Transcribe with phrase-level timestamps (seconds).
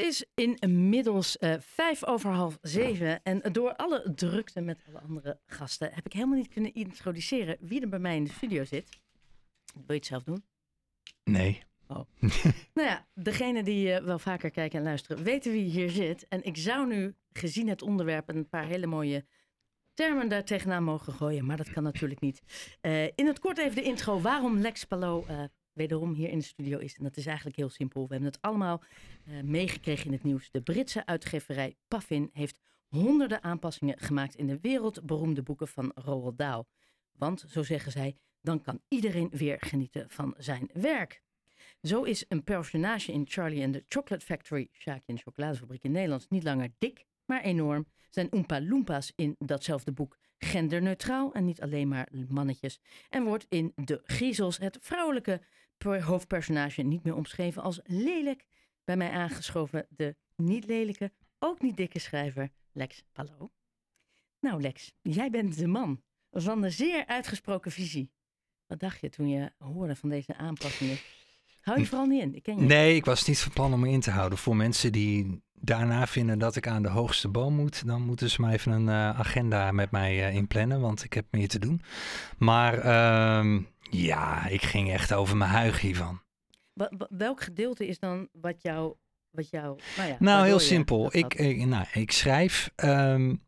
[0.00, 3.22] is inmiddels uh, vijf over half zeven.
[3.22, 7.80] En door alle drukte met alle andere gasten heb ik helemaal niet kunnen introduceren wie
[7.80, 8.88] er bij mij in de studio zit.
[9.74, 10.44] Wil je het zelf doen?
[11.24, 11.62] Nee.
[11.86, 12.00] Oh.
[12.74, 16.28] nou ja, degene die uh, wel vaker kijken en luisteren weten wie hier zit.
[16.28, 19.24] En ik zou nu, gezien het onderwerp, een paar hele mooie
[19.94, 21.46] termen daar tegenaan mogen gooien.
[21.46, 22.42] Maar dat kan natuurlijk niet.
[22.82, 24.20] Uh, in het kort even de intro.
[24.20, 25.24] Waarom Lex Palo
[25.80, 26.96] wederom hier in de studio is.
[26.96, 28.02] En dat is eigenlijk heel simpel.
[28.02, 28.82] We hebben het allemaal
[29.28, 30.50] uh, meegekregen in het nieuws.
[30.50, 36.64] De Britse uitgeverij Puffin heeft honderden aanpassingen gemaakt in de wereldberoemde boeken van Roald Dahl.
[37.12, 41.22] Want, zo zeggen zij, dan kan iedereen weer genieten van zijn werk.
[41.82, 45.92] Zo is een personage in Charlie and the Chocolate Factory, Sjaakje en de chocoladefabriek in
[45.92, 47.86] Nederlands, niet langer dik, maar enorm.
[48.10, 52.80] Zijn Oompa Loompas in datzelfde boek genderneutraal en niet alleen maar mannetjes.
[53.08, 55.40] En wordt in De Griezels het vrouwelijke
[55.82, 58.46] hoofdpersonage niet meer omschreven als lelijk.
[58.84, 63.50] Bij mij aangeschoven de niet lelijke, ook niet dikke schrijver Lex Pallo.
[64.40, 68.10] Nou Lex, jij bent de man van de zeer uitgesproken visie.
[68.66, 70.98] Wat dacht je toen je hoorde van deze aanpassingen?
[71.60, 72.64] Hou je vooral niet in, ik ken je.
[72.64, 74.38] Nee, ik was niet van plan om me in te houden.
[74.38, 78.40] Voor mensen die daarna vinden dat ik aan de hoogste boom moet, dan moeten ze
[78.40, 81.82] maar even een uh, agenda met mij uh, inplannen, want ik heb meer te doen.
[82.38, 86.22] Maar uh, ja, ik ging echt over mijn huig hiervan.
[87.08, 88.94] Welk gedeelte is dan wat jou...
[89.30, 91.16] Wat jou nou, ja, nou heel simpel.
[91.16, 92.70] Ik, ik, nou, ik schrijf...
[92.76, 93.42] Um,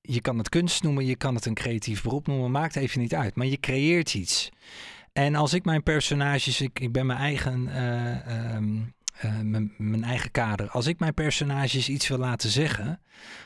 [0.00, 3.14] je kan het kunst noemen, je kan het een creatief beroep noemen, maakt even niet
[3.14, 3.34] uit.
[3.34, 4.50] Maar je creëert iets.
[5.12, 10.04] En als ik mijn personages, ik, ik ben mijn eigen, uh, um, uh, mijn, mijn,
[10.04, 10.70] eigen kader.
[10.70, 13.02] Als ik mijn personages iets wil laten zeggen,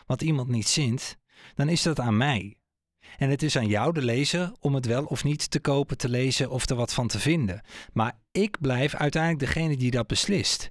[0.07, 1.17] wat iemand niet zint,
[1.55, 2.57] dan is dat aan mij.
[3.19, 6.09] En het is aan jou, de lezer, om het wel of niet te kopen, te
[6.09, 7.61] lezen of er wat van te vinden.
[7.93, 10.71] Maar ik blijf uiteindelijk degene die dat beslist.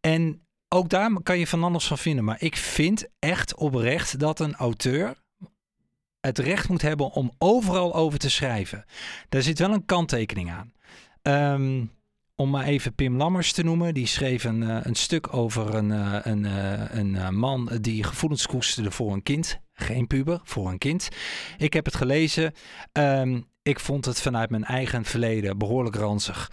[0.00, 2.24] En ook daar kan je van alles van vinden.
[2.24, 5.20] Maar ik vind echt oprecht dat een auteur
[6.20, 8.84] het recht moet hebben om overal over te schrijven.
[9.28, 10.72] Daar zit wel een kanttekening aan.
[11.22, 11.90] Um,
[12.36, 13.94] om maar even Pim Lammers te noemen.
[13.94, 18.46] Die schreef een, uh, een stuk over een, uh, een, uh, een man die gevoelens
[18.46, 19.60] koesterde voor een kind.
[19.72, 21.08] Geen puber, voor een kind.
[21.56, 22.52] Ik heb het gelezen.
[22.92, 26.50] Um, ik vond het vanuit mijn eigen verleden behoorlijk ranzig.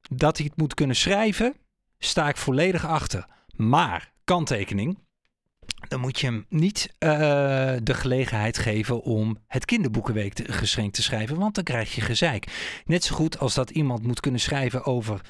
[0.00, 1.56] Dat hij het moet kunnen schrijven,
[1.98, 3.26] sta ik volledig achter.
[3.56, 4.98] Maar, kanttekening,
[5.88, 7.10] dan moet je hem niet uh,
[7.82, 12.82] de gelegenheid geven om het kinderboekenweek te, geschenk te schrijven, want dan krijg je gezeik.
[12.84, 15.20] Net zo goed als dat iemand moet kunnen schrijven over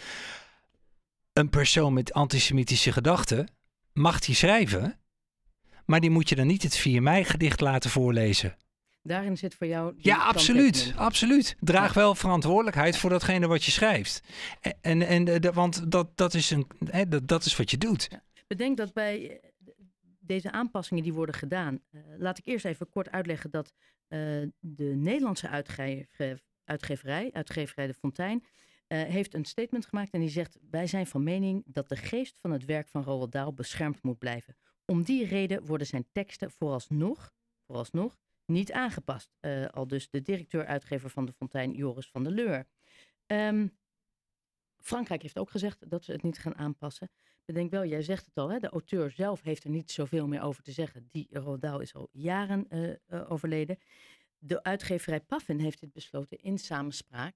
[1.33, 3.49] een persoon met antisemitische gedachten,
[3.93, 4.99] mag hij schrijven,
[5.85, 8.57] maar die moet je dan niet het 4 mei gedicht laten voorlezen.
[9.03, 9.95] Daarin zit voor jou.
[9.97, 10.93] Ja, absoluut.
[10.97, 11.57] Absoluut.
[11.61, 14.23] Draag wel verantwoordelijkheid voor datgene wat je schrijft.
[14.61, 17.79] En, en, en de, want dat, dat, is een, hè, dat, dat is wat je
[17.79, 18.07] doet.
[18.11, 18.23] Ja.
[18.47, 19.41] Bedenk dat bij
[20.29, 21.83] deze aanpassingen die worden gedaan.
[21.91, 23.73] Uh, laat ik eerst even kort uitleggen dat
[24.09, 24.19] uh,
[24.59, 28.45] de Nederlandse uitgever, uitgeverij, uitgeverij De Fontein,
[28.89, 32.41] uh, heeft een statement gemaakt en die zegt: Wij zijn van mening dat de geest
[32.41, 34.57] van het werk van Roald Dahl beschermd moet blijven.
[34.85, 37.33] Om die reden worden zijn teksten vooralsnog,
[37.67, 39.37] vooralsnog niet aangepast.
[39.71, 42.67] al dus de directeur-uitgever van De Fontein, Joris van der Leur.
[43.27, 43.79] Um,
[44.81, 47.11] Frankrijk heeft ook gezegd dat ze het niet gaan aanpassen.
[47.49, 50.43] Bedenk wel, jij zegt het al, hè, de auteur zelf heeft er niet zoveel meer
[50.43, 51.09] over te zeggen.
[51.11, 53.79] Die Rodaal is al jaren uh, uh, overleden.
[54.39, 57.35] De uitgeverij Paffin heeft dit besloten in samenspraak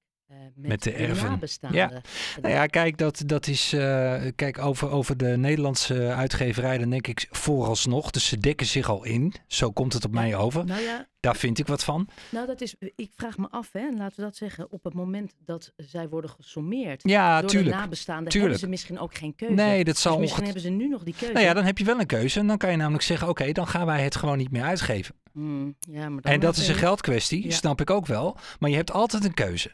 [0.55, 1.81] met, met, de, nabestaanden.
[1.81, 2.03] Ja.
[2.43, 3.75] Nou ja, kijk, dat, dat is.
[3.75, 8.11] Uh, kijk, over, over de Nederlandse uitgeverij, dan denk ik vooralsnog.
[8.11, 9.35] Dus ze dekken zich al in.
[9.47, 10.65] Zo komt het op mij over.
[10.65, 12.09] Nou ja, Daar vind ik wat van.
[12.31, 12.75] Nou, dat is.
[12.97, 14.71] Ik vraag me af, hè, laten we dat zeggen.
[14.71, 17.01] Op het moment dat zij worden gesommeerd.
[17.03, 17.75] Ja, door tuurlijk.
[17.75, 18.53] de nabestaanden, tuurlijk.
[18.53, 19.55] hebben ze misschien ook geen keuze.
[19.55, 20.13] Nee, dat zal.
[20.13, 21.35] Dus misschien hebben ze nu nog die keuze.
[21.35, 22.41] Nou ja, dan heb je wel een keuze.
[22.41, 24.63] En dan kan je namelijk zeggen: oké, okay, dan gaan wij het gewoon niet meer
[24.63, 25.15] uitgeven.
[25.33, 27.51] Hmm, ja, maar en dat is een geldkwestie, ja.
[27.51, 28.37] snap ik ook wel.
[28.59, 29.71] Maar je hebt altijd een keuze.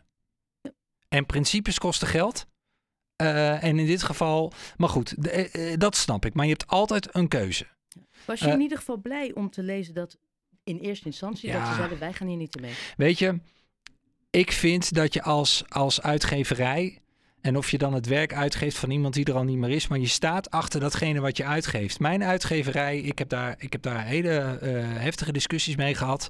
[1.08, 2.46] En principes kosten geld.
[3.22, 5.14] Uh, en in dit geval, maar goed,
[5.56, 6.34] uh, dat snap ik.
[6.34, 7.66] Maar je hebt altijd een keuze.
[8.25, 10.19] Was je in ieder geval blij om te lezen dat
[10.64, 12.72] in eerste instantie ja, dat ze zeiden wij gaan hier niet mee?
[12.96, 13.40] Weet je,
[14.31, 16.99] ik vind dat je als, als uitgeverij
[17.40, 19.88] en of je dan het werk uitgeeft van iemand die er al niet meer is,
[19.88, 22.00] maar je staat achter datgene wat je uitgeeft.
[22.00, 24.70] Mijn uitgeverij, ik heb daar, ik heb daar hele uh,
[25.00, 26.28] heftige discussies mee gehad,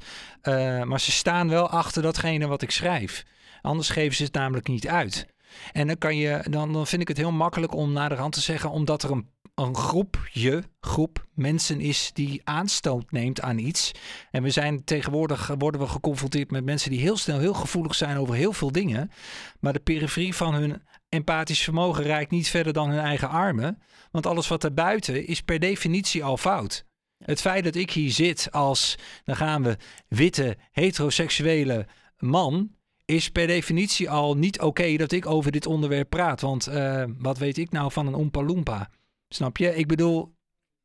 [0.85, 3.25] maar ze staan wel achter datgene wat ik schrijf.
[3.63, 5.27] Anders geven ze het namelijk niet uit.
[5.73, 8.33] En dan, kan je, dan, dan vind ik het heel makkelijk om naar de hand
[8.33, 13.93] te zeggen, omdat er een, een groepje, groep mensen is die aanstoot neemt aan iets.
[14.31, 18.17] En we zijn tegenwoordig worden we geconfronteerd met mensen die heel snel heel gevoelig zijn
[18.17, 19.11] over heel veel dingen.
[19.61, 23.83] Maar de periferie van hun empathisch vermogen reikt niet verder dan hun eigen armen.
[24.11, 26.87] Want alles wat erbuiten is per definitie al fout.
[27.25, 29.77] Het feit dat ik hier zit als, dan gaan we,
[30.09, 31.87] witte, heteroseksuele
[32.19, 32.71] man,
[33.09, 36.41] is per definitie al niet oké dat ik over dit onderwerp praat.
[36.41, 38.91] Want uh, wat weet ik nou van een Oompa Loompa?
[39.29, 39.75] Snap je?
[39.75, 40.35] Ik bedoel...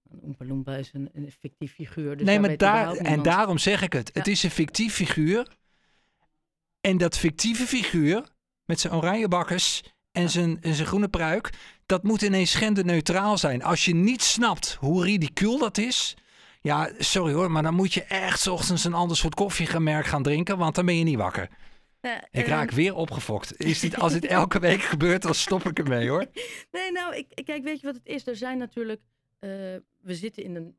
[0.10, 2.18] Een Oompa Loompa is een, een fictief figuur.
[2.18, 4.10] Dus nee, maar daar, en daarom zeg ik het.
[4.14, 4.20] Ja.
[4.20, 5.48] Het is een fictief figuur.
[6.82, 8.24] En dat fictieve figuur,
[8.66, 11.50] met zijn oranje bakkers en, zijn, en zijn groene pruik,
[11.86, 13.64] dat moet ineens genderneutraal zijn.
[13.64, 16.18] Als je niet snapt hoe ridicuul dat is,
[16.62, 20.58] ja, sorry hoor, maar dan moet je echt ochtends een ander soort koffiegemerk gaan drinken,
[20.58, 21.50] want dan ben je niet wakker.
[22.04, 23.58] Ja, ik raak ehm, weer opgefokt.
[23.58, 26.26] Is dit, als dit elke week gebeurt, dan stop ik ermee hoor.
[26.72, 28.28] Nee, nou, ik, kijk, weet je wat het is?
[28.28, 29.02] Er zijn natuurlijk,
[29.40, 29.50] uh,
[30.00, 30.78] we zitten in een,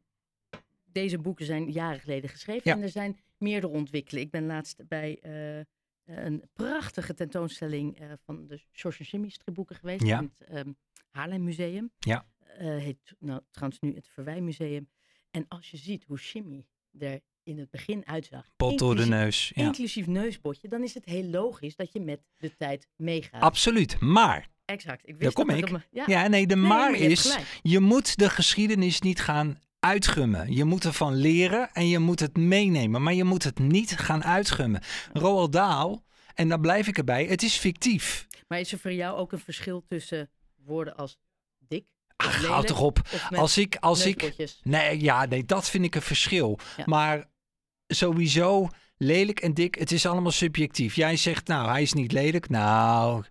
[0.84, 4.26] deze boeken zijn jaren geleden geschreven en er zijn meerdere ontwikkelingen.
[4.26, 5.64] Ik ben laatst bij uh,
[6.04, 10.18] een prachtige tentoonstelling uh, van de George Jimmy stripboeken geweest ja.
[10.18, 10.76] in het um,
[11.10, 11.90] Haarlem Museum.
[11.98, 12.26] Ja.
[12.58, 14.88] heet nou trouwens nu het Verwijmuseum.
[15.30, 16.66] En als je ziet hoe Jimmy
[16.98, 18.46] er in het begin uitzag.
[18.56, 19.52] Pot door de neus.
[19.54, 19.64] Ja.
[19.64, 20.68] Inclusief neusbotje.
[20.68, 23.42] Dan is het heel logisch dat je met de tijd meegaat.
[23.42, 24.00] Absoluut.
[24.00, 24.48] Maar.
[24.64, 25.00] Exact.
[25.08, 25.68] Ik wist Daar kom ik.
[25.90, 26.04] ja.
[26.06, 26.28] ja.
[26.28, 27.38] nee, de maar is.
[27.62, 30.54] Je moet de geschiedenis niet gaan uitgummen.
[30.54, 33.02] Je moet ervan leren en je moet het meenemen.
[33.02, 34.82] Maar je moet het niet gaan uitgummen.
[35.12, 36.02] Roald Dahl,
[36.34, 38.26] en dan blijf ik erbij, het is fictief.
[38.48, 41.18] Maar is er voor jou ook een verschil tussen woorden als
[41.58, 41.84] dik
[42.16, 43.00] Ach, houd toch op.
[43.30, 44.34] Als ik, als ik.
[44.62, 46.58] Nee, ja, nee, dat vind ik een verschil.
[46.84, 47.28] Maar
[47.94, 50.94] sowieso lelijk en dik, het is allemaal subjectief.
[50.94, 52.48] Jij zegt, nou, hij is niet lelijk.
[52.48, 53.24] Nou,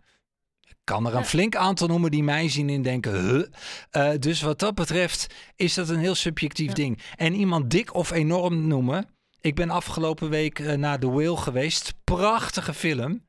[0.61, 3.45] ik kan er een flink aantal noemen die mij zien en denken, huh?
[3.91, 6.99] Uh, dus wat dat betreft is dat een heel subjectief ding.
[7.15, 9.07] En iemand dik of enorm noemen.
[9.41, 11.93] Ik ben afgelopen week uh, naar The Whale geweest.
[12.03, 13.25] Prachtige film.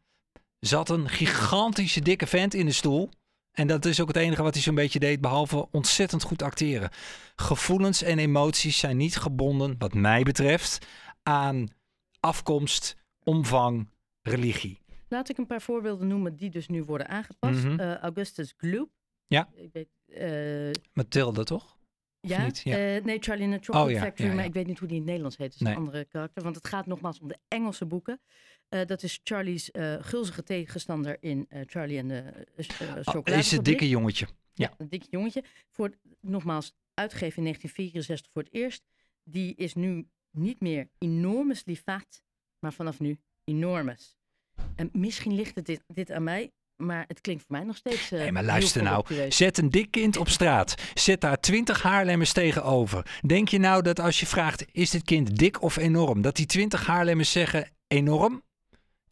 [0.61, 3.11] Zat een gigantische dikke vent in de stoel.
[3.55, 6.91] En dat is ook het enige wat hij zo'n beetje deed, behalve ontzettend goed acteren.
[7.37, 10.87] Gevoelens en emoties zijn niet gebonden, wat mij betreft,
[11.25, 11.69] aan
[12.21, 13.89] afkomst, omvang,
[14.23, 14.83] religie.
[15.09, 17.65] Laat ik een paar voorbeelden noemen die dus nu worden aangepast.
[17.65, 18.91] Mm Augustus Gloop.
[19.27, 19.49] Ja.
[19.55, 21.79] Ik weet, uh, Mathilde, toch?
[22.21, 22.97] Ja, ja.
[22.97, 24.89] Uh, nee, Charlie in the Chocolate oh, ja, Factory, ja, maar ik weet niet hoe
[24.89, 25.53] die in het Nederlands heet.
[25.53, 28.21] Het is een andere karakter, want het gaat nogmaals om de Engelse boeken.
[28.71, 33.33] Uh, dat is Charlie's uh, gulzige tegenstander in Charlie en de Chocolade.
[33.33, 34.27] Oh, is het dikke jongetje.
[34.55, 35.45] Ja, een dikke jongetje.
[35.71, 38.85] Voor, nogmaals, uitgegeven in 1964 voor het eerst.
[39.23, 42.23] Die is nu niet meer enormous liefat,
[42.59, 44.17] maar vanaf nu enormous.
[44.77, 48.13] En misschien ligt het dit, dit aan mij, maar het klinkt voor mij nog steeds.
[48.13, 49.05] Uh, nee, maar luister nou.
[49.29, 50.75] Zet een dik kind op straat.
[50.95, 53.21] Zet daar twintig haarlemmers tegenover.
[53.27, 56.23] Denk je nou dat als je vraagt: is dit kind dik of enorm?
[56.23, 58.43] Dat die twintig haarlemmers zeggen: enorm?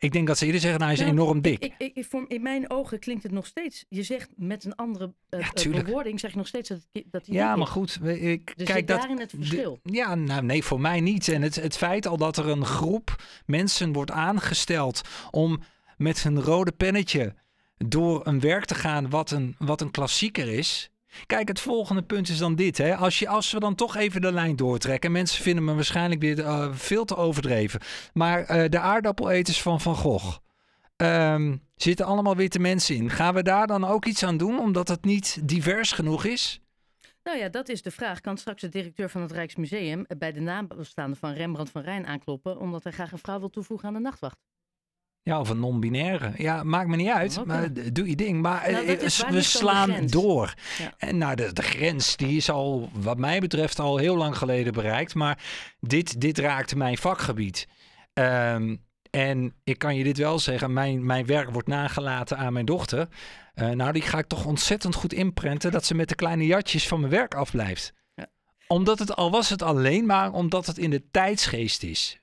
[0.02, 1.64] Ik denk dat ze eerder zeggen, nou, hij is nou, enorm dik.
[1.64, 3.84] Ik, ik, ik, in mijn ogen klinkt het nog steeds.
[3.88, 7.36] Je zegt met een andere uh, ja, bewoording, zeg je nog steeds dat, dat hij
[7.36, 7.98] Ja, maar goed.
[8.04, 9.80] Ik, dus kijk, dat, daarin het verschil?
[9.82, 11.28] ja, nou nee, voor mij niet.
[11.28, 15.00] En het, het feit al dat er een groep mensen wordt aangesteld
[15.30, 15.62] om
[15.96, 17.34] met hun rode pennetje
[17.76, 20.90] door een werk te gaan wat een, wat een klassieker is.
[21.26, 22.78] Kijk, het volgende punt is dan dit.
[22.78, 22.96] Hè.
[22.96, 25.12] Als, je, als we dan toch even de lijn doortrekken.
[25.12, 27.80] Mensen vinden me waarschijnlijk weer uh, veel te overdreven.
[28.12, 30.36] Maar uh, de aardappeleters van Van Gogh.
[30.96, 33.10] Um, zitten allemaal witte mensen in.
[33.10, 36.60] Gaan we daar dan ook iets aan doen, omdat het niet divers genoeg is?
[37.22, 38.20] Nou ja, dat is de vraag.
[38.20, 42.58] Kan straks de directeur van het Rijksmuseum bij de nabestaanden van Rembrandt van Rijn aankloppen,
[42.58, 44.36] omdat hij graag een vrouw wil toevoegen aan de nachtwacht?
[45.24, 46.32] Ja, of een non-binaire.
[46.36, 47.44] Ja, maakt me niet uit.
[47.46, 48.42] Maar doe je ding.
[48.42, 50.54] Maar nou, eh, we slaan door.
[50.98, 54.72] En nou, de, de grens die is al, wat mij betreft, al heel lang geleden
[54.72, 55.14] bereikt.
[55.14, 55.38] Maar
[55.80, 57.68] dit, dit raakt mijn vakgebied.
[58.14, 62.64] Um, en ik kan je dit wel zeggen, mijn, mijn werk wordt nagelaten aan mijn
[62.64, 63.08] dochter.
[63.54, 66.88] Uh, nou, die ga ik toch ontzettend goed inprenten dat ze met de kleine jatjes
[66.88, 67.92] van mijn werk afblijft.
[68.14, 68.26] Ja.
[68.66, 72.21] Omdat het al was het alleen maar omdat het in de tijdsgeest is.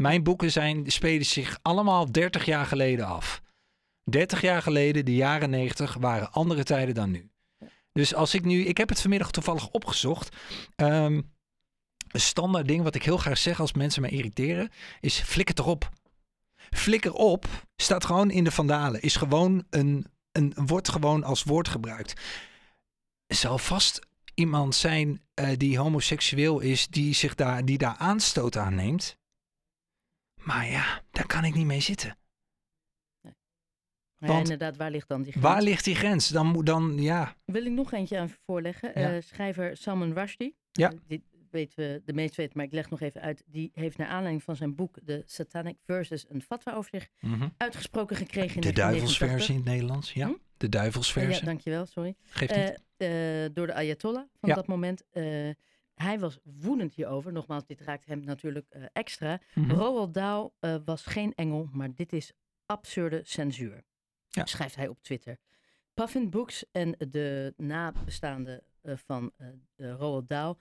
[0.00, 3.42] Mijn boeken zijn, spelen zich allemaal 30 jaar geleden af.
[4.04, 7.30] 30 jaar geleden, de jaren 90, waren andere tijden dan nu.
[7.92, 10.36] Dus als ik nu, ik heb het vanmiddag toevallig opgezocht.
[10.76, 11.32] Um,
[12.08, 15.90] een standaard ding wat ik heel graag zeg als mensen me irriteren, is flikker erop.
[16.70, 21.68] Flikker op staat gewoon in de vandalen, is gewoon een, een wordt gewoon als woord
[21.68, 22.20] gebruikt.
[23.26, 24.00] Zal vast
[24.34, 29.18] iemand zijn uh, die homoseksueel is, die zich daar, die daar aanstoot aan neemt.
[30.42, 32.18] Maar ja, daar kan ik niet mee zitten.
[33.22, 34.30] Nee.
[34.30, 35.46] Want, inderdaad, waar ligt dan die grens?
[35.46, 36.28] Waar ligt die grens?
[36.28, 37.36] Dan moet dan, ja.
[37.44, 39.00] Wil ik nog eentje aan voorleggen?
[39.00, 39.14] Ja.
[39.14, 40.56] Uh, schrijver Salman Rushdie.
[40.72, 40.92] Ja.
[40.92, 43.42] Uh, dit weten we, de meeste weten, maar ik leg nog even uit.
[43.46, 47.34] Die heeft naar aanleiding van zijn boek The Satanic Verses een fatwa over zich mm
[47.34, 47.54] -hmm.
[47.56, 50.26] uitgesproken gekregen in De duivelsversie in het Nederlands, ja.
[50.26, 50.34] Hm?
[50.60, 51.40] de duivelsversie.
[51.40, 52.14] Ja, dankjewel, sorry.
[52.22, 52.82] Geeft niet.
[52.96, 55.04] Eh, eh, door de Ayatollah van dat moment.
[56.02, 57.32] Hij was woedend hierover.
[57.32, 59.40] Nogmaals, dit raakt hem natuurlijk eh, extra.
[59.54, 59.70] Mhm.
[59.70, 62.32] Roald Dahl eh, was geen engel, maar dit is
[62.66, 63.84] absurde censuur.
[64.28, 64.46] Ja.
[64.46, 65.38] Schrijft hij op Twitter.
[65.94, 69.32] Puffin Books en de nabestaanden eh, van
[69.76, 70.54] Roald Dahl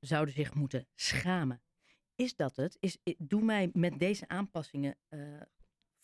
[0.00, 1.62] zouden zich moeten schamen.
[2.14, 2.76] Is dat het?
[2.80, 4.96] Is, doe mij met deze aanpassingen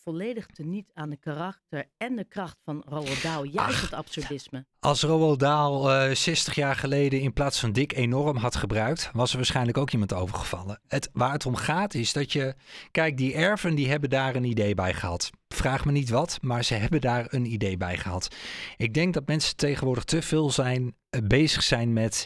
[0.03, 3.43] volledig teniet aan de karakter en de kracht van Roald Dahl.
[3.43, 4.65] Juist Ach, het absurdisme.
[4.79, 9.31] Als Roald Dahl eh 60 jaar geleden in plaats van dik enorm had gebruikt, was
[9.31, 10.79] er waarschijnlijk ook iemand overgevallen.
[10.87, 12.55] Het, waar het om gaat is dat je,
[12.91, 15.29] kijk, die erven die hebben daar een idee bij gehad.
[15.47, 18.35] Vraag me niet wat, maar ze hebben daar een idee bij gehad.
[18.77, 22.25] Ik denk dat mensen tegenwoordig te veel zijn, eh, bezig zijn met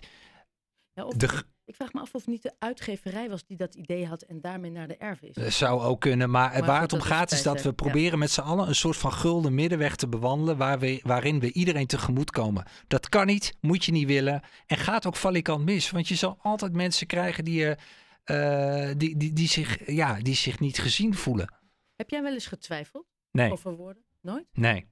[0.93, 4.05] Ja, de, ik vraag me af of het niet de uitgeverij was die dat idee
[4.07, 5.33] had en daarmee naar de erf is.
[5.35, 7.73] Dat zou ook kunnen, maar, Maar waar het om gaat is dat we ja.
[7.73, 11.53] proberen met z'n allen een soort van gulden middenweg te bewandelen waar we, waarin we
[11.53, 12.65] iedereen tegemoet komen.
[12.87, 16.37] Dat kan niet, moet je niet willen en gaat ook valikant mis, want je zal
[16.41, 17.75] altijd mensen krijgen die,
[18.23, 21.53] eh, die, die, die, zich, ja, die zich niet gezien voelen.
[21.95, 24.03] Heb jij wel eens getwijfeld Nee, over woorden?
[24.21, 24.45] Nooit?
[24.53, 24.87] nee.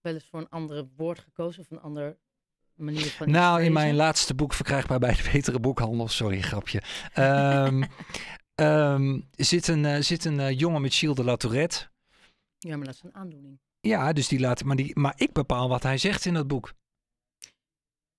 [0.00, 2.18] Wel eens voor een andere woord gekozen of een andere
[2.80, 6.82] manier van iets Nou, in mijn laatste boek verkrijgbaar bij de Betere Boekhandel, sorry grapje,
[7.12, 7.82] Ehm,
[8.54, 11.88] ehm, zit een, eh, zit een eh, jongen met Gilles de La Tourette.
[12.58, 13.60] Ja, maar dat is een aandoening.
[13.80, 16.72] Ja, dus die laat, maar, die, maar ik bepaal wat hij zegt in dat boek.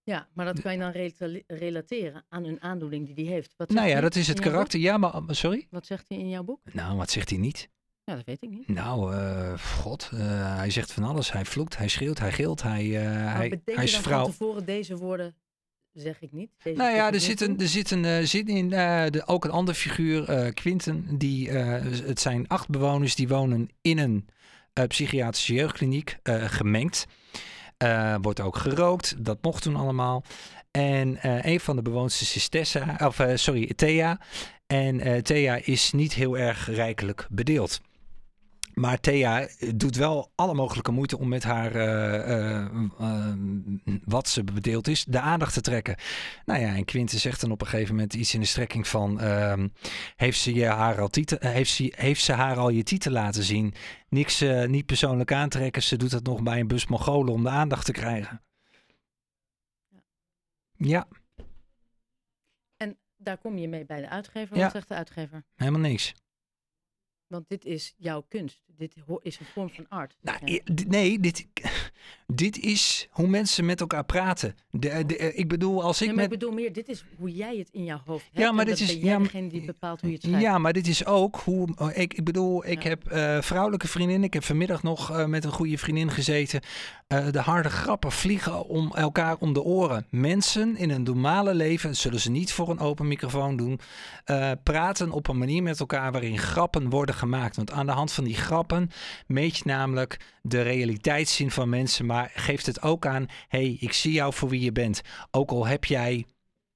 [0.04, 3.54] Ja, maar dat kan je dan rela- relateren aan een aandoening die hij heeft.
[3.58, 4.80] Wat Nou ja, dat is het karakter.
[4.80, 5.58] Ja, maar sorry?
[5.58, 5.68] boek?
[5.72, 6.74] Wat zegt hij in jouw boek?
[6.74, 7.70] Nou, wat zegt hij niet?
[8.12, 8.68] Ja, dat weet ik niet.
[8.68, 10.20] Nou, eh, god, eh,
[10.58, 11.32] hij zegt van alles.
[11.32, 14.22] Hij vloekt, hij schreeuwt, hij gilt, hij, Maar hij, hij is vrouw.
[14.22, 15.36] van tevoren deze woorden,
[15.94, 16.50] zeg ik niet.
[16.64, 19.74] Deze Nou ja, er zit een, er zit een, zit in de, ook een ander
[19.74, 21.18] figuur, Quinten.
[21.18, 24.28] Die, het zijn acht bewoners die wonen in een
[24.88, 27.06] psychiatrische jeugdkliniek, gemengd.
[28.22, 30.24] Wordt ook gerookt, dat mocht toen allemaal.
[30.72, 31.18] En
[31.50, 34.20] een van de bewoners is Tessa, of sorry, Thea.
[34.68, 37.82] En Thea is niet heel erg rijkelijk bedeeld.
[38.74, 42.66] Maar Thea doet wel alle mogelijke moeite om met haar, eh, eh,
[43.00, 43.36] eh,
[44.06, 45.96] wat ze bedeeld is, de aandacht te trekken.
[46.46, 49.20] Nou ja, en Quinte zegt dan op een gegeven moment iets in de strekking van...
[49.20, 49.68] ehm,
[50.16, 53.12] heeft, ze je haar al titel, eh, heeft, ze, heeft ze haar al je titel
[53.12, 53.74] laten zien?
[54.10, 55.84] Niks, eh, niet persoonlijk aantrekken.
[55.84, 58.42] Ze doet het nog bij een bus Mongolen om de aandacht te krijgen.
[60.78, 61.08] Ja,
[62.78, 64.56] En daar kom je mee bij de uitgever.
[64.58, 64.64] Ja.
[64.64, 65.44] Wat zegt de uitgever?
[65.56, 66.14] helemaal niks.
[67.32, 68.64] Want dit is jouw kunst.
[68.78, 70.18] Dit is een vorm van art.
[70.22, 71.48] Nou, nee, dit,
[72.36, 74.56] dit is hoe mensen met elkaar praten.
[74.70, 76.34] De, de, eh, ik bedoel, als ik Nee, maar met...
[76.34, 78.38] ik bedoel meer, dit is hoe jij het in jouw hoofd hebt.
[78.38, 80.44] Ja, maar dit is- ja, degene die bepaalt hoe je het schrijft.
[80.44, 81.68] Ja, maar dit is ook hoe.
[81.78, 82.90] oh, Ik, ik bedoel, ik Ja.
[82.90, 84.28] heb eh, vrouwelijke vriendinnen.
[84.28, 86.62] Ik heb vanmiddag nog eh, met een goede vriendin gezeten.
[87.32, 90.06] De harde grappen vliegen om elkaar om de oren.
[90.10, 93.80] Mensen in een normale leven, zullen ze niet voor een open microfoon doen,
[94.64, 97.56] praten op een manier met elkaar waarin grappen worden gemaakt.
[97.56, 98.90] Want aan de hand van die grappen
[99.28, 104.12] meet je namelijk de realiteitszin van mensen, maar geeft het ook aan: hey, ik zie
[104.12, 105.02] jou voor wie je bent.
[105.32, 106.26] Ook al heb jij,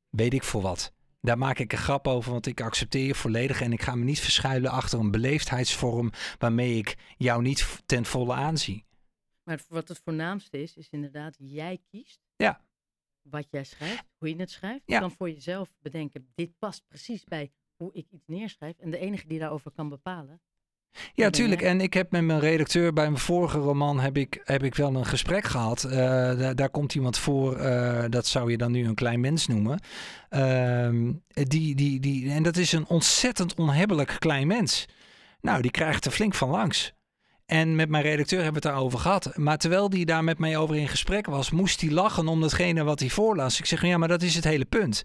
[0.10, 0.94] weet ik voor wat.
[1.22, 4.04] Daar maak ik een grap over, want ik accepteer je volledig en ik ga me
[4.04, 8.86] niet verschuilen achter een beleefdheidsvorm waarmee ik jou niet ten volle aanzie.
[9.44, 12.62] Maar wat het voornaamste is, is inderdaad, jij kiest Ja.
[13.22, 14.82] wat jij schrijft, hoe je het schrijft.
[14.86, 14.94] Ja.
[14.96, 18.78] Je kan voor jezelf bedenken, dit past precies bij hoe ik iets neerschrijf.
[18.78, 20.42] En de enige die daarover kan bepalen.
[21.14, 21.62] Ja, tuurlijk.
[21.62, 24.96] En ik heb met mijn redacteur bij mijn vorige roman heb ik, heb ik wel
[24.96, 25.84] een gesprek gehad.
[25.84, 25.98] Eh,
[26.38, 29.80] da- daar komt iemand voor, eh, dat zou je dan nu een klein mens noemen.
[30.30, 34.86] Ehm, die, die, die, en dat is een ontzettend onhebbelijk klein mens.
[35.42, 36.94] Nou, die krijgt er flink van langs.
[37.46, 39.38] En met mijn redacteur hebben we het daarover gehad.
[39.38, 42.84] Maar terwijl die daar met mij over in gesprek was, moest hij lachen om datgene
[42.84, 43.60] wat hij voorlas.
[43.60, 45.04] Ik zeg, ja, maar dat is het hele punt.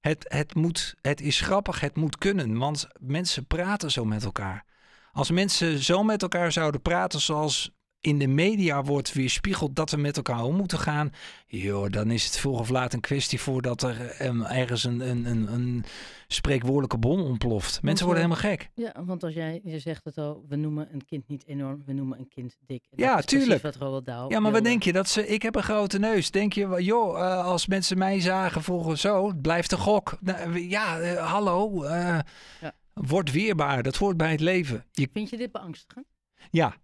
[0.00, 4.64] Het, het, moet, het is grappig, het moet kunnen, want mensen praten zo met elkaar.
[5.12, 7.70] Als mensen zo met elkaar zouden praten zoals
[8.02, 11.10] in de media wordt weerspiegeld dat we met elkaar om moeten gaan,
[11.46, 15.24] joh, dan is het vroeg of laat een kwestie voordat er em, ergens een, een,
[15.24, 15.84] een, een
[16.26, 17.82] spreekwoordelijke bom ontploft.
[17.82, 18.70] Mensen worden eh, helemaal gek.
[18.74, 21.92] Ja, want als jij, je zegt het al, we noemen een kind niet enorm, we
[21.92, 22.84] noemen een kind dik.
[22.90, 23.62] En Ja, tuurlijk.
[23.62, 24.92] wat Roald Dahl Ja, maar wat denk je?
[24.92, 26.30] Dat ze, ik heb een grote neus.
[26.30, 30.16] Denk je, joh, eh, als mensen mij zagen volgens zo, blijft een gok.
[30.20, 31.82] Nou, ja, eh, hallo.
[31.82, 32.18] eh,
[32.60, 32.72] Ja.
[33.06, 33.82] Word weerbaar.
[33.82, 34.84] Dat hoort bij het leven.
[34.90, 36.06] Je Vind je dit beangstigend?
[36.34, 36.48] Ja.
[36.50, 36.76] Ja,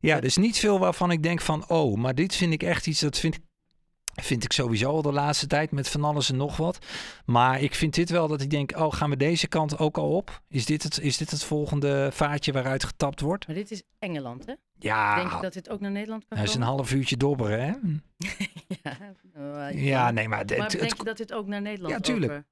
[0.00, 0.16] Ja.
[0.16, 3.00] er is niet veel waarvan ik denk van, oh, maar dit vind ik echt iets,
[3.00, 3.40] dat vind ik,
[4.22, 6.78] Vind ik sowieso al de laatste tijd met van alles en nog wat.
[7.24, 10.16] Maar ik vind dit wel dat ik denk, oh, gaan we deze kant ook al
[10.16, 10.42] op?
[10.48, 13.46] Is dit het, is dit het volgende vaatje waaruit getapt wordt?
[13.46, 14.52] Maar dit is Engeland, hè?
[14.78, 17.60] Ja, Denk je dat dit ook naar Nederland kan hij is een half uurtje dobberen,
[17.60, 17.72] hè?
[18.82, 19.14] ja,
[19.68, 22.00] eh, Ja, nee, maar, dit- Maar het, denk je dat dit ook naar Nederland Ja,
[22.00, 22.32] tuurlijk.
[22.32, 22.46] over-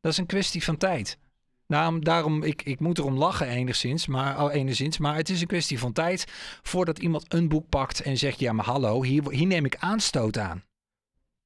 [0.00, 1.18] dat is een kwestie van tijd.
[1.66, 5.46] Daarom, daarom ik, ik moet erom lachen enigszins, maar, oh, enigszins, maar het is een
[5.46, 6.24] kwestie van tijd
[6.62, 10.38] voordat iemand een boek pakt en zegt, ja, maar hallo, hier, hier neem ik aanstoot
[10.38, 10.64] aan.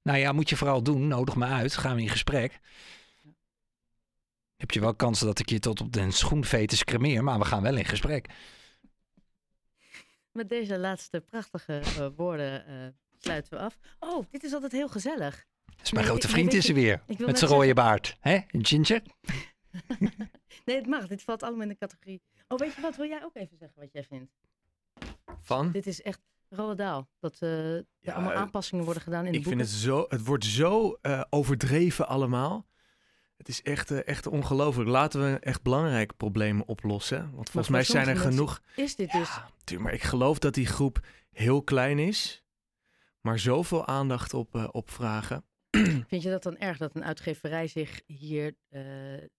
[0.03, 2.59] Nou ja, moet je vooral doen, nodig me uit, gaan we in gesprek.
[4.57, 7.63] Heb je wel kansen dat ik je tot op de schoenvetus cremeer, maar we gaan
[7.63, 8.29] wel in gesprek.
[10.33, 12.75] Met deze laatste prachtige eh, woorden eh,
[13.19, 13.79] sluiten we af.
[13.99, 15.47] Oh, dit is altijd heel gezellig.
[15.77, 18.17] Dus mijn Nee, grote vriend is er weer, ik met zijn rode baard.
[18.21, 18.39] hè?
[18.51, 19.03] Een ginger?
[20.65, 21.07] Nee, het mag.
[21.07, 22.23] Dit valt allemaal in de categorie.
[22.49, 22.97] Oh, weet je wat?
[22.97, 24.33] Wil jij ook even zeggen wat jij vindt?
[25.41, 25.71] Van?
[25.71, 27.03] Dit is echt Roald Dahl.
[27.19, 29.75] Dat eh, er Ja, allemaal eh, aanpassingen worden gedaan in de Ik vind boeken.
[29.75, 32.69] het zo, het wordt zo eh, overdreven allemaal.
[33.37, 34.89] Het is echt, echt ongelooflijk.
[34.89, 37.31] Laten we echt belangrijke problemen oplossen.
[37.35, 38.63] Want volgens mij zijn er genoeg.
[38.77, 39.29] Is dit dus...
[39.29, 42.45] Ja, tuur, maar ik geloof dat die groep heel klein is,
[43.21, 45.45] maar zoveel aandacht op, eh, op vragen.
[46.09, 48.83] Vind je dat dan erg dat een uitgeverij zich hier eh,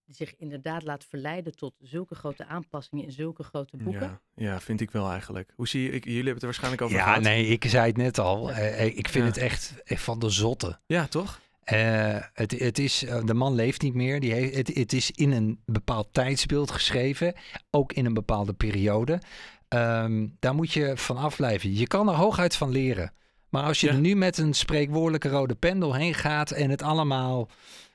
[0.08, 4.02] zich inderdaad laat verleiden tot zulke grote aanpassingen in zulke grote boeken?
[4.02, 5.54] Ja, ja, vind ik wel eigenlijk.
[5.56, 7.22] Hoe zie je, ik, jullie hebben het er waarschijnlijk over Ja, gehad.
[7.22, 8.52] nee, ik zei het net al.
[8.52, 9.32] Eh, ik vind Ja.
[9.32, 10.80] het echt echt van de zotte.
[10.86, 11.40] Ja, toch?
[11.64, 14.20] Eh, het, het is, eh, de man leeft niet meer.
[14.20, 17.34] Die heeft, het, het is in een bepaald tijdsbeeld geschreven.
[17.70, 19.22] Ook in een bepaalde periode.
[19.68, 21.74] Ehm, daar moet je van afblijven.
[21.76, 23.14] Je kan er hooguit van leren.
[23.52, 23.94] Maar als je Ja.
[23.94, 26.52] er nu met een spreekwoordelijke rode pen doorheen gaat...
[26.52, 27.50] en het allemaal,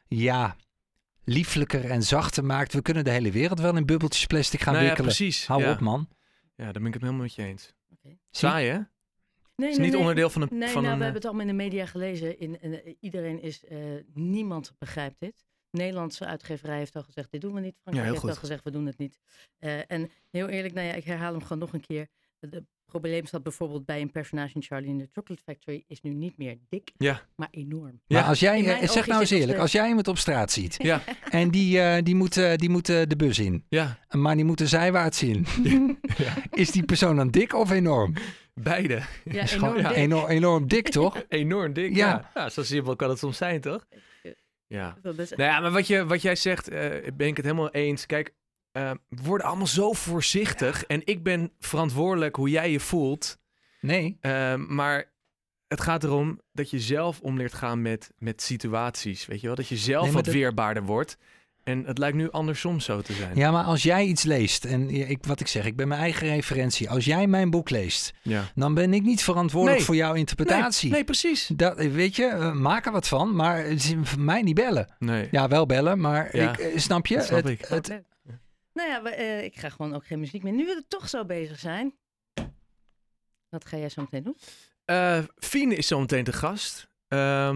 [0.08, 0.56] ja,
[1.24, 2.72] lieflijker en zachter maakt...
[2.72, 5.14] we kunnen de hele wereld wel in bubbeltjes plastic gaan nou ja, wikkelen.
[5.16, 5.46] precies.
[5.46, 5.72] Hou ja.
[5.72, 6.08] op, man.
[6.54, 7.74] Ja, daar ben ik het helemaal met je eens.
[7.92, 8.16] Oké.
[8.30, 8.78] Saai, hè?
[9.56, 11.46] Nee, is niet onderdeel van een- Nee, van nou, een, we eh, hebben het allemaal
[11.46, 12.38] in de media gelezen.
[12.40, 13.78] In, in, iedereen is, eh,
[14.14, 15.44] niemand begrijpt dit.
[15.70, 17.76] Nederlandse uitgeverij heeft al gezegd, dit doen we niet.
[17.82, 19.18] Frankrijk heeft al gezegd, we doen het niet.
[19.58, 22.08] Eh, en heel eerlijk, nou ja, ik herhaal hem gewoon nog een keer.
[22.40, 22.62] Het
[23.00, 25.84] probleem zat bijvoorbeeld bij een personage in Charlie in the Chocolate Factory.
[25.88, 27.22] Is nu niet meer dik, Ja.
[27.36, 28.00] maar enorm.
[28.06, 28.18] Ja.
[28.20, 30.74] Maar als jij, eh, zeg nou eens eerlijk, als jij iemand op straat ziet...
[30.78, 33.64] Ja, en die, eh, die, moet, eh, die moet eh, de bus in...
[33.68, 35.46] ja, maar die moet er zijwaarts in...
[36.50, 38.14] is die persoon dan dik of enorm?
[38.54, 39.02] beide.
[39.24, 39.90] Ja, Is enorm dik.
[39.90, 41.24] enorm, enorm dik, toch?
[41.28, 41.94] Enorm dik.
[41.96, 42.06] Ja.
[42.08, 42.30] Ja.
[42.34, 43.86] ja, zo simpel kan het soms zijn, toch?
[44.66, 44.96] Ja.
[45.02, 47.70] Dat is- Nou ja, maar wat, je, wat jij zegt, eh, ben ik het helemaal
[47.70, 48.06] eens.
[48.06, 48.34] Kijk,
[48.76, 50.84] eh, we worden allemaal zo voorzichtig.
[50.84, 53.38] En ik ben verantwoordelijk hoe jij je voelt.
[53.80, 54.16] Nee.
[54.20, 55.12] Eh, maar
[55.68, 59.26] het gaat erom dat je zelf om leert gaan met, met situaties.
[59.26, 59.56] Weet je wel?
[59.56, 61.16] Dat je zelf Nee, wat dat- weerbaarder wordt.
[61.64, 63.36] En het lijkt nu andersom zo te zijn.
[63.36, 66.28] Ja, maar als jij iets leest, en ik, wat ik zeg, ik ben mijn eigen
[66.28, 66.90] referentie.
[66.90, 68.44] Als jij mijn boek leest, Ja.
[68.54, 69.86] dan ben ik niet verantwoordelijk Nee.
[69.86, 70.84] voor jouw interpretatie.
[70.88, 71.50] Nee, nee, precies.
[71.56, 74.94] Dat, weet je, eh, maak er wat van, maar het is voor mij niet bellen.
[74.98, 75.28] Nee.
[75.30, 77.16] Ja, wel bellen, maar Ja, ik, eh, snap je?
[77.16, 77.64] dat snap Het- ik.
[77.68, 78.02] het-.
[78.76, 80.52] Nou ja, eh, ik ga gewoon ook geen muziek meer.
[80.52, 81.94] Nu we er toch zo bezig zijn.
[83.48, 84.36] Wat ga jij zo meteen doen?
[84.84, 86.88] Eh Fien is zo meteen te gast.
[87.08, 87.20] Ehm,